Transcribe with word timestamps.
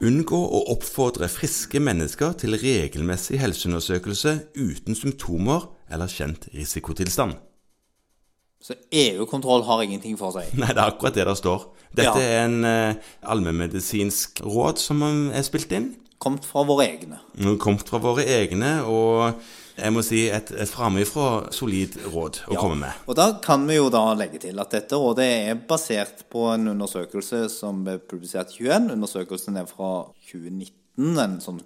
Unngå 0.00 0.38
å 0.40 0.60
oppfordre 0.72 1.28
friske 1.28 1.80
mennesker 1.82 2.32
til 2.40 2.56
regelmessig 2.56 3.36
helseundersøkelse 3.42 4.32
uten 4.56 4.96
symptomer 4.96 5.66
eller 5.92 6.08
kjent 6.08 6.46
risikotilstand. 6.54 7.34
Så 8.60 8.76
EU-kontroll 8.92 9.62
har 9.68 9.82
ingenting 9.84 10.16
for 10.20 10.32
seg. 10.36 10.48
Nei, 10.56 10.70
det 10.72 10.80
er 10.80 10.88
akkurat 10.92 11.16
det 11.16 11.26
der 11.28 11.36
står. 11.36 11.66
Dette 11.96 12.16
Ja. 12.20 12.40
er 12.40 12.44
en 12.46 12.64
eh, 12.64 12.94
allmennmedisinsk 13.24 14.40
råd 14.44 14.80
som 14.80 15.02
er 15.04 15.44
spilt 15.44 15.72
inn. 15.72 15.94
Kommet 16.20 16.44
fra 16.44 16.66
våre 16.68 16.84
egne. 16.84 17.18
Kommet 17.62 17.88
fra 17.88 17.96
våre 18.02 18.26
egne, 18.28 18.74
og 18.84 19.40
jeg 19.80 19.92
må 19.94 20.02
si 20.04 20.26
et, 20.28 20.50
et 20.52 20.68
framifrå 20.68 21.52
solid 21.56 21.96
råd 22.12 22.42
å 22.52 22.58
komme 22.58 22.76
med. 22.82 23.06
Og 23.08 23.16
da 23.16 23.30
kan 23.40 23.64
vi 23.64 23.78
jo 23.78 23.86
da 23.92 24.02
legge 24.18 24.42
til 24.42 24.60
at 24.60 24.74
dette 24.74 24.98
rådet 25.00 25.24
er 25.24 25.62
basert 25.70 26.26
på 26.28 26.44
en 26.52 26.74
undersøkelse 26.74 27.46
som 27.54 27.80
ble 27.86 27.96
publisert 28.04 28.52
i 28.52 28.66
21. 28.66 28.90
Undersøkelsen 28.98 29.56
er 29.62 29.70
fra 29.70 29.92
2019, 30.28 31.16
en 31.24 31.40
sånn 31.40 31.62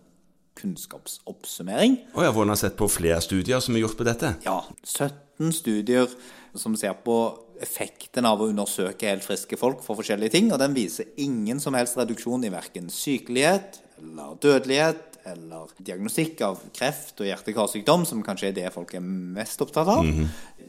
kunnskapsoppsummering. 0.61 1.98
Og 2.15 2.23
jeg 2.23 2.37
har 2.39 2.61
sett 2.61 2.79
på 2.79 2.87
flere 2.87 3.19
studier 3.27 3.59
som 3.59 3.75
er 3.75 3.83
gjort 3.83 3.98
på 3.98 4.07
dette. 4.07 4.37
Ja, 4.47 4.61
17 4.87 5.51
studier 5.57 6.07
som 6.55 6.79
ser 6.79 6.95
på 7.03 7.19
effekten 7.63 8.27
av 8.29 8.43
å 8.43 8.49
undersøke 8.51 9.11
helt 9.11 9.25
friske 9.27 9.59
folk 9.61 9.83
for 9.85 9.99
forskjellige 10.01 10.35
ting, 10.37 10.53
og 10.53 10.61
den 10.62 10.77
viser 10.77 11.11
ingen 11.21 11.61
som 11.62 11.77
helst 11.79 11.99
reduksjon 12.01 12.47
i 12.47 12.53
verken 12.53 12.91
sykelighet 12.93 13.81
eller 14.03 14.39
dødelighet 14.43 15.15
eller 15.25 15.71
diagnostikk 15.81 16.43
av 16.45 16.59
kreft 16.77 17.21
og 17.23 17.29
hjerte-karsykdom, 17.29 18.05
som 18.09 18.21
kanskje 18.25 18.51
er 18.51 18.57
det 18.59 18.73
folk 18.75 18.93
er 18.97 19.05
mest 19.05 19.62
opptatt 19.65 19.89
av. 19.89 20.05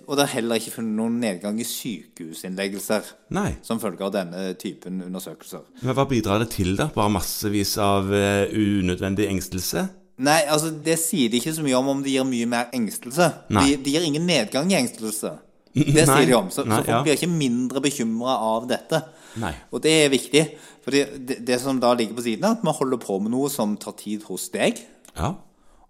Og 0.06 0.16
det 0.16 0.24
er 0.24 0.34
heller 0.38 0.62
ikke 0.62 0.78
funnet 0.78 0.96
noen 0.96 1.18
nedgang 1.20 1.60
i 1.60 1.68
sykehusinnleggelser 1.68 3.10
Nei. 3.36 3.50
som 3.66 3.82
følge 3.84 4.06
av 4.08 4.14
denne 4.16 4.46
typen 4.62 5.02
undersøkelser. 5.04 5.66
Men 5.82 5.98
hva 5.98 6.08
bidrar 6.08 6.44
det 6.44 6.54
til, 6.56 6.76
da? 6.80 6.88
Bare 6.96 7.12
massevis 7.18 7.76
av 7.82 8.14
eh, 8.16 8.48
unødvendig 8.54 9.28
engstelse? 9.34 9.88
Nei, 10.24 10.40
altså 10.48 10.72
det 10.72 10.96
sier 11.02 11.32
de 11.32 11.42
ikke 11.42 11.56
så 11.58 11.66
mye 11.66 11.76
om 11.76 11.92
om 11.92 12.06
det 12.06 12.14
gir 12.14 12.28
mye 12.28 12.48
mer 12.48 12.72
engstelse. 12.76 13.28
De, 13.52 13.76
de 13.76 13.96
gir 13.98 14.08
ingen 14.08 14.24
nedgang 14.30 14.72
i 14.72 14.80
engstelse. 14.80 15.34
Det 15.76 16.06
sier 16.08 16.26
de 16.30 16.34
om. 16.38 16.48
Så, 16.50 16.64
Nei, 16.66 16.78
så 16.80 16.86
folk 16.86 16.88
ja. 16.94 17.02
blir 17.04 17.18
ikke 17.18 17.30
mindre 17.32 17.82
bekymra 17.84 18.36
av 18.48 18.68
dette. 18.70 19.02
Nei. 19.42 19.52
Og 19.76 19.82
det 19.84 19.92
er 20.06 20.10
viktig. 20.14 20.44
For 20.86 20.92
det, 20.96 21.40
det 21.46 21.58
som 21.60 21.80
da 21.84 21.94
ligger 21.98 22.16
på 22.16 22.24
siden, 22.24 22.46
er 22.48 22.56
at 22.56 22.64
vi 22.64 22.72
holder 22.78 23.02
på 23.04 23.18
med 23.22 23.34
noe 23.34 23.50
som 23.52 23.76
tar 23.82 23.96
tid 24.00 24.24
hos 24.30 24.48
deg, 24.54 24.80
Ja. 25.18 25.34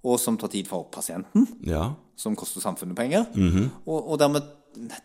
og 0.05 0.19
som 0.19 0.37
tar 0.37 0.49
tid 0.53 0.67
for 0.67 0.87
pasienten, 0.91 1.47
Ja. 1.65 1.91
som 2.17 2.35
koster 2.35 2.61
samfunnet 2.61 2.95
penger, 2.95 3.25
Mhm. 3.35 3.69
og, 3.85 4.11
og 4.11 4.19
dermed 4.19 4.41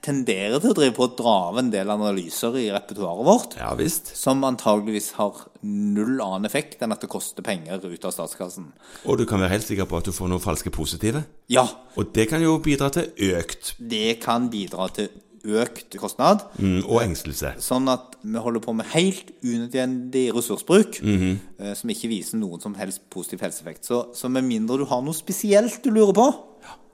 tenderer 0.04 0.58
til 0.60 0.72
å 0.72 0.76
drive 0.76 0.94
på 0.96 1.06
å 1.06 1.12
dra 1.18 1.34
av 1.50 1.60
en 1.60 1.70
del 1.72 1.90
analyser 1.92 2.56
i 2.60 2.66
repertoaret 2.74 3.26
vårt. 3.26 3.56
Ja 3.60 3.70
visst. 3.78 4.12
Som 4.18 4.44
antageligvis 4.48 5.12
har 5.18 5.38
null 5.62 6.20
annen 6.24 6.48
effekt 6.48 6.82
enn 6.82 6.94
at 6.94 7.02
det 7.04 7.10
koster 7.12 7.44
penger 7.46 7.82
ut 7.84 8.04
av 8.08 8.14
statskassen. 8.16 8.70
Og 9.04 9.20
du 9.20 9.26
kan 9.28 9.40
være 9.42 9.54
helt 9.56 9.68
sikker 9.68 9.88
på 9.90 10.00
at 10.00 10.10
du 10.10 10.14
får 10.16 10.30
noe 10.32 10.42
falske 10.42 10.72
positive. 10.74 11.24
Ja, 11.50 11.66
Og 11.96 12.12
det 12.14 12.28
kan 12.30 12.42
jo 12.42 12.58
bidra 12.62 12.90
til 12.94 13.10
økt 13.34 13.74
det 13.80 14.20
kan 14.22 14.48
bidra 14.52 14.86
til 14.94 15.08
økt 15.40 15.94
kostnad. 15.96 16.42
mm, 16.58 16.82
og 16.84 17.00
engstelse. 17.00 17.54
Sånn 17.64 17.88
at 17.88 18.18
vi 18.20 18.36
holder 18.38 18.60
på 18.60 18.74
med 18.76 18.90
helt 18.92 19.30
unødvendig 19.40 20.26
ressursbruk 20.36 20.98
eh, 21.00 21.72
som 21.74 21.88
ikke 21.92 22.10
viser 22.12 22.36
noen 22.36 22.60
som 22.60 22.74
helst 22.76 23.06
positiv 23.08 23.40
helseeffekt. 23.46 23.88
Så, 23.88 24.02
så 24.14 24.28
med 24.28 24.44
mindre 24.44 24.76
du 24.82 24.84
har 24.90 25.00
noe 25.02 25.16
spesielt 25.16 25.80
du 25.82 25.90
lurer 25.90 26.12
på, 26.12 26.26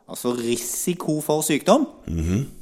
altså 0.09 0.31
risiko 0.39 1.17
for 1.25 1.43
sykdom, 1.43 1.87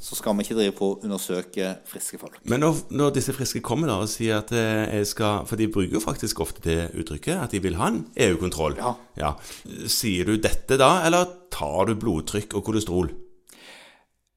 så 0.00 0.16
skal 0.16 0.36
vi 0.38 0.44
ikke 0.46 0.56
drive 0.56 0.72
på 0.78 0.86
å 0.88 0.98
undersøke 1.04 1.74
friske 1.90 2.16
folk. 2.20 2.38
Men 2.48 2.62
når, 2.64 2.78
når 2.96 3.10
disse 3.18 3.34
friske 3.36 3.60
kommer 3.64 3.90
da 3.90 3.98
og 4.00 4.08
sier 4.08 4.38
at 4.40 4.52
eh, 4.56 4.94
jeg 5.00 5.10
skal 5.10 5.44
For 5.50 5.60
de 5.60 5.66
bruker 5.68 5.92
jo 5.98 6.00
faktisk 6.00 6.40
ofte 6.40 6.62
det 6.64 6.90
uttrykket, 6.96 7.36
at 7.44 7.52
de 7.52 7.60
vil 7.60 7.76
ha 7.76 7.90
en 7.92 8.00
EU-kontroll. 8.16 8.78
Ja. 9.20 9.34
Sier 9.92 10.24
du 10.30 10.36
dette 10.40 10.78
da, 10.80 11.02
eller 11.06 11.28
tar 11.52 11.90
du 11.90 11.94
blodtrykk 12.00 12.56
og 12.56 12.64
kolesterol? 12.70 13.12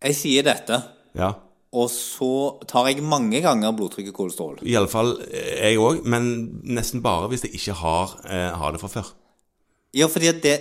Jeg 0.04 0.14
sier 0.20 0.44
dette, 0.46 0.81
Ja. 1.18 1.31
og 1.74 1.88
så 1.90 2.60
tar 2.68 2.90
jeg 2.92 3.02
mange 3.08 3.40
ganger 3.42 3.72
blodtrykk 3.74 4.12
og 4.12 4.20
kolesterol. 4.20 4.60
Iallfall 4.68 5.16
jeg 5.31 5.80
òg, 5.81 6.04
men 6.06 6.28
nesten 6.64 7.02
bare 7.02 7.31
hvis 7.31 7.48
jeg 7.48 7.56
ikke 7.58 7.80
har, 7.81 8.18
eh, 8.28 8.52
har 8.52 8.72
det 8.76 8.84
fra 8.84 8.92
før. 9.00 9.14
Ja, 9.96 10.06
fordi 10.12 10.28
at 10.30 10.44
det, 10.44 10.58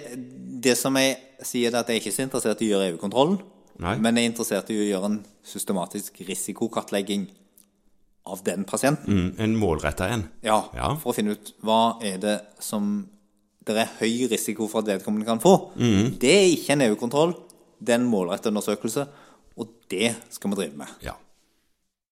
det 0.66 0.76
som 0.78 0.96
jeg 0.98 1.16
sier, 1.46 1.70
er 1.72 1.80
at 1.82 1.90
jeg 1.92 2.00
ikke 2.02 2.12
er 2.12 2.16
så 2.18 2.26
interessert 2.26 2.62
i 2.64 2.68
å 2.68 2.74
gjøre 2.74 2.92
EU-kontrollen, 2.92 3.40
men 3.78 4.16
jeg 4.16 4.24
er 4.24 4.30
interessert 4.32 4.70
i 4.72 4.78
å 4.80 4.86
gjøre 4.90 5.10
en 5.12 5.18
systematisk 5.46 6.22
risikokartlegging 6.26 7.26
av 8.26 8.40
den 8.46 8.64
pasienten. 8.66 9.06
Mm, 9.06 9.28
en 9.44 9.56
målretta 9.60 10.08
en. 10.10 10.24
Ja, 10.42 10.64
Ja. 10.74 10.94
for 10.98 11.12
å 11.12 11.14
finne 11.14 11.36
ut 11.36 11.52
hva 11.62 11.98
er 12.02 12.16
det 12.18 12.40
som 12.58 13.08
det 13.66 13.76
er 13.82 13.90
høy 13.98 14.28
risiko 14.30 14.68
for 14.70 14.78
at 14.82 14.86
vedkommende 14.86 15.26
kan 15.26 15.40
få. 15.42 15.72
Det 15.76 16.30
er 16.30 16.48
ikke 16.54 16.74
en 16.76 16.84
EU-kontroll, 16.86 17.34
det 17.82 17.94
er 17.94 17.98
en 17.98 18.10
målretta 18.10 18.50
undersøkelse, 18.52 19.06
og 19.58 19.68
det 19.90 20.14
skal 20.30 20.50
vi 20.52 20.56
drive 20.60 20.76
med. 20.78 20.88
Ja. 21.02 21.14